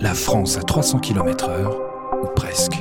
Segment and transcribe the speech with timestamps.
[0.00, 1.70] La France à 300 km/h,
[2.22, 2.78] ou presque.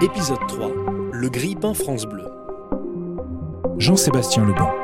[0.00, 0.70] Épisode 3
[1.12, 2.28] Le grille-pain France Bleu.
[3.78, 4.79] Jean-Sébastien Lebon.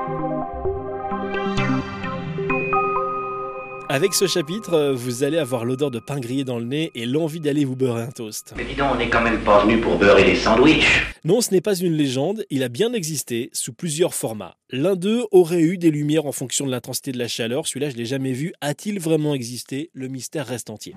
[3.89, 7.07] Avec ce chapitre, euh, vous allez avoir l'odeur de pain grillé dans le nez et
[7.07, 8.53] l'envie d'aller vous beurrer un toast.
[8.57, 10.85] Mais dis donc, on n'est quand même pas venu pour beurrer des sandwichs.
[11.25, 14.57] Non, ce n'est pas une légende, il a bien existé sous plusieurs formats.
[14.71, 17.97] L'un d'eux aurait eu des lumières en fonction de l'intensité de la chaleur, celui-là je
[17.97, 18.53] l'ai jamais vu.
[18.61, 19.91] A-t-il vraiment existé?
[19.93, 20.97] Le mystère reste entier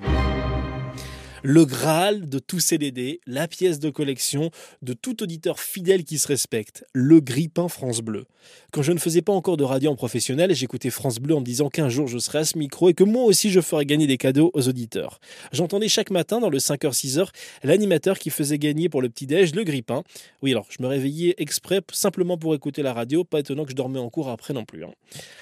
[1.43, 6.27] le Graal de tous CDD, la pièce de collection de tout auditeur fidèle qui se
[6.27, 8.25] respecte, le grippin France Bleu.
[8.71, 11.45] Quand je ne faisais pas encore de radio en professionnel, j'écoutais France Bleu en me
[11.45, 14.07] disant qu'un jour je serai à ce micro et que moi aussi je ferai gagner
[14.07, 15.19] des cadeaux aux auditeurs.
[15.51, 17.29] J'entendais chaque matin dans le 5h-6h
[17.63, 20.03] l'animateur qui faisait gagner pour le petit-déj le grippin.
[20.41, 23.75] Oui, alors je me réveillais exprès simplement pour écouter la radio, pas étonnant que je
[23.75, 24.83] dormais en cours après non plus.
[24.83, 24.91] Hein.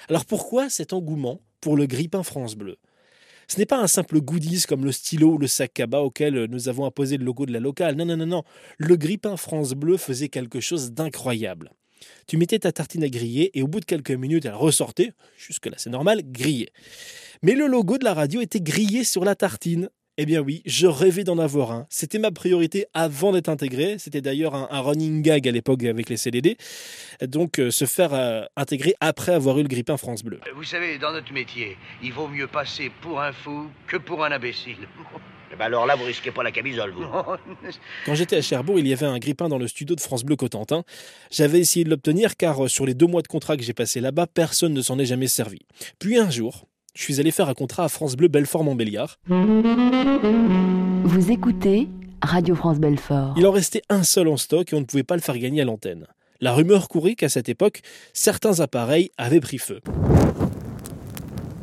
[0.08, 2.76] Alors pourquoi cet engouement pour le grippin France Bleu?
[3.50, 6.68] Ce n'est pas un simple goodies comme le stylo ou le sac cabas auquel nous
[6.68, 7.96] avons apposé le logo de la locale.
[7.96, 8.42] Non, non, non, non.
[8.76, 11.72] Le grippin France Bleu faisait quelque chose d'incroyable.
[12.26, 15.76] Tu mettais ta tartine à griller et au bout de quelques minutes, elle ressortait, jusque-là
[15.78, 16.68] c'est normal, grillée.
[17.42, 19.88] Mais le logo de la radio était grillé sur la tartine.
[20.20, 21.86] Eh bien oui, je rêvais d'en avoir un.
[21.90, 23.98] C'était ma priorité avant d'être intégré.
[23.98, 26.56] C'était d'ailleurs un, running gag à l'époque avec les CDD.
[27.22, 30.40] Donc euh, se faire euh, intégrer après avoir eu le grippin France Bleu.
[30.56, 34.32] Vous savez, dans notre métier, il vaut mieux passer pour un fou que pour un
[34.32, 34.88] imbécile.
[35.52, 37.04] Eh ben alors là, vous risquez pas la camisole, vous.
[38.04, 40.34] Quand j'étais à Cherbourg, il y avait un grippin dans le studio de France Bleu
[40.34, 40.82] Cotentin.
[41.30, 44.00] J'avais essayé de l'obtenir car euh, sur les deux mois de contrat que j'ai passé
[44.00, 45.60] là-bas, personne ne s'en est jamais servi.
[46.00, 49.18] Puis un jour, je suis allé faire un contrat à France Bleu Belfort-Montbéliard.
[51.04, 51.88] Vous écoutez
[52.22, 53.34] Radio France Belfort.
[53.36, 55.62] Il en restait un seul en stock et on ne pouvait pas le faire gagner
[55.62, 56.06] à l'antenne.
[56.40, 57.80] La rumeur courait qu'à cette époque,
[58.12, 59.80] certains appareils avaient pris feu.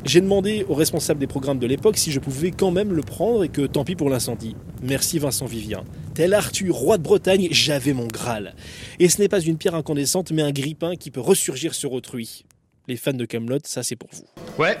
[0.04, 3.42] J'ai demandé au responsable des programmes de l'époque si je pouvais quand même le prendre
[3.42, 4.54] et que tant pis pour l'incendie.
[4.82, 5.82] Merci Vincent Vivien.
[6.14, 8.54] Tel Arthur, roi de Bretagne, j'avais mon Graal.
[9.00, 12.44] Et ce n'est pas une pierre incandescente, mais un grippin qui peut ressurgir sur autrui.
[12.86, 14.26] Les fans de Camelot, ça c'est pour vous.
[14.62, 14.78] Ouais,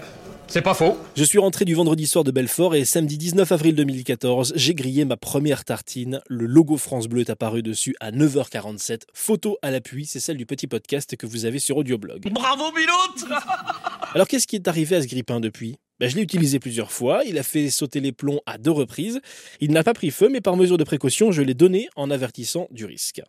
[0.48, 0.96] c'est pas faux.
[1.16, 5.04] Je suis rentré du vendredi soir de Belfort et samedi 19 avril 2014, j'ai grillé
[5.04, 6.20] ma première tartine.
[6.28, 9.02] Le logo France Bleu est apparu dessus à 9h47.
[9.12, 12.30] Photo à l'appui, c'est celle du petit podcast que vous avez sur Audioblog.
[12.32, 13.30] Bravo Biloute
[14.14, 15.78] Alors qu'est-ce qui est arrivé à ce grippin depuis?
[15.98, 19.20] Ben, je l'ai utilisé plusieurs fois, il a fait sauter les plombs à deux reprises.
[19.60, 22.68] Il n'a pas pris feu, mais par mesure de précaution, je l'ai donné en avertissant
[22.70, 23.22] du risque.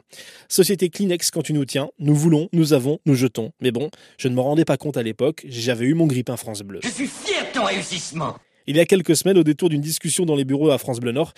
[0.50, 3.51] Société Kleenex, quand tu nous tiens, nous voulons, nous avons, nous jetons.
[3.61, 6.61] Mais bon, je ne me rendais pas compte à l'époque, j'avais eu mon grippin France
[6.61, 6.79] Bleu.
[6.83, 8.35] Je suis fier de ton réussissement
[8.67, 11.13] Il y a quelques semaines, au détour d'une discussion dans les bureaux à France Bleu
[11.13, 11.33] Nord,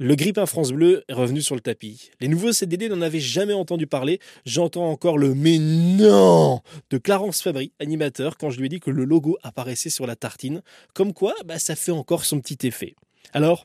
[0.00, 2.10] le grippin France Bleu est revenu sur le tapis.
[2.20, 4.20] Les nouveaux CDD n'en avaient jamais entendu parler.
[4.46, 6.60] J'entends encore le mais non
[6.90, 10.14] de Clarence Fabry, animateur, quand je lui ai dit que le logo apparaissait sur la
[10.14, 10.62] tartine.
[10.94, 12.94] Comme quoi, bah, ça fait encore son petit effet.
[13.32, 13.64] Alors,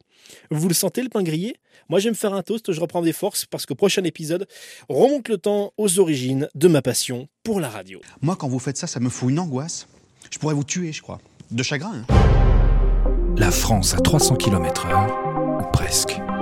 [0.49, 1.55] vous le sentez le pain grillé?
[1.89, 4.47] Moi, je vais me faire un toast, je reprends des forces parce que prochain épisode
[4.89, 8.01] remonte le temps aux origines de ma passion pour la radio.
[8.21, 9.87] Moi, quand vous faites ça, ça me fout une angoisse.
[10.31, 11.19] Je pourrais vous tuer, je crois.
[11.51, 12.03] De chagrin.
[12.09, 13.35] hein.
[13.37, 15.42] La France à 300 km/h,
[15.93, 16.32] Китайск.